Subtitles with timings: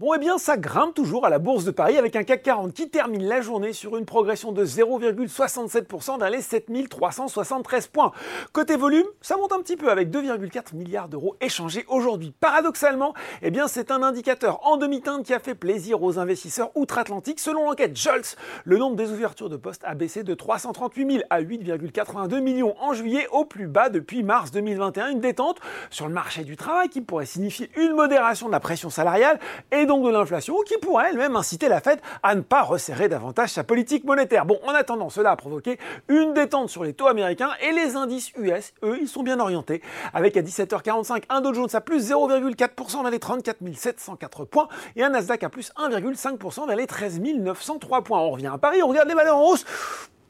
[0.00, 2.72] Bon, eh bien, ça grimpe toujours à la Bourse de Paris avec un CAC 40
[2.72, 8.12] qui termine la journée sur une progression de 0,67% vers les 7373 points.
[8.54, 12.32] Côté volume, ça monte un petit peu avec 2,4 milliards d'euros échangés aujourd'hui.
[12.40, 17.38] Paradoxalement, eh bien, c'est un indicateur en demi-teinte qui a fait plaisir aux investisseurs outre-Atlantique.
[17.38, 21.42] Selon l'enquête Jolts, le nombre des ouvertures de postes a baissé de 338 000 à
[21.42, 25.10] 8,82 millions en juillet, au plus bas depuis mars 2021.
[25.10, 25.58] Une détente
[25.90, 29.38] sur le marché du travail qui pourrait signifier une modération de la pression salariale
[29.86, 33.64] donc de l'inflation, qui pourrait elle-même inciter la Fed à ne pas resserrer davantage sa
[33.64, 34.46] politique monétaire.
[34.46, 38.32] Bon, en attendant, cela a provoqué une détente sur les taux américains et les indices
[38.36, 43.02] US, eux, ils sont bien orientés, avec à 17h45 un Dow Jones à plus 0,4%
[43.02, 48.02] vers les 34 704 points et un Nasdaq à plus 1,5% vers les 13 903
[48.02, 48.20] points.
[48.20, 49.64] On revient à Paris, on regarde les valeurs en hausse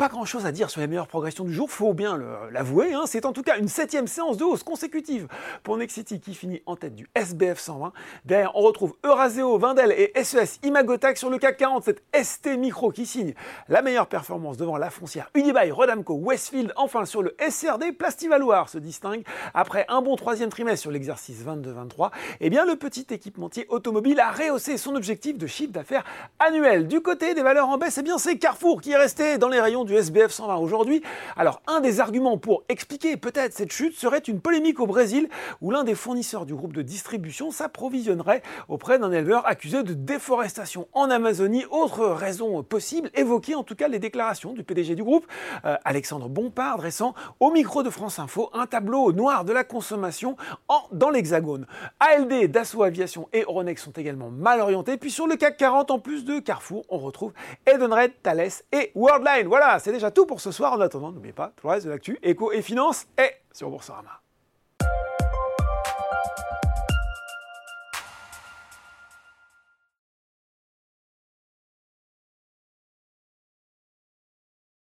[0.01, 2.19] pas grand chose à dire sur les meilleures progressions du jour, faut bien
[2.51, 2.95] l'avouer.
[2.95, 3.03] Hein.
[3.05, 5.29] C'est en tout cas une septième séance de hausse consécutive
[5.63, 7.93] pour Nexity qui finit en tête du SBF 120.
[8.25, 11.85] Derrière, on retrouve Euraseo, Vindel et SES Imagotac sur le CAC 40.
[11.85, 13.35] Cette ST Micro qui signe
[13.69, 16.73] la meilleure performance devant la foncière Unibail, Rodamco, Westfield.
[16.77, 22.11] Enfin, sur le SRD, Plastivaloir se distingue après un bon troisième trimestre sur l'exercice 22-23.
[22.41, 26.05] Eh bien, le petit équipementier automobile a rehaussé son objectif de chiffre d'affaires
[26.39, 26.89] annuel.
[26.89, 29.61] Du côté des valeurs en baisse, eh bien, c'est Carrefour qui est resté dans les
[29.61, 31.03] rayons du SBF 120 aujourd'hui.
[31.37, 35.29] Alors, un des arguments pour expliquer peut-être cette chute serait une polémique au Brésil
[35.61, 40.89] où l'un des fournisseurs du groupe de distribution s'approvisionnerait auprès d'un éleveur accusé de déforestation
[40.93, 41.65] en Amazonie.
[41.71, 45.27] Autre raison possible, évoquer en tout cas les déclarations du PDG du groupe,
[45.65, 50.37] euh, Alexandre Bompard, dressant au micro de France Info un tableau noir de la consommation
[50.93, 51.67] dans l'Hexagone.
[51.99, 54.97] ALD, Dassault Aviation et Euronext sont également mal orientés.
[54.97, 57.33] Puis sur le CAC 40, en plus de Carrefour, on retrouve
[57.67, 59.47] Edenred, Thales et Worldline.
[59.49, 60.73] Voilà, c'est déjà tout pour ce soir.
[60.75, 64.21] En attendant, n'oubliez pas, tout le reste de l'actu, éco et finance est sur Boursorama.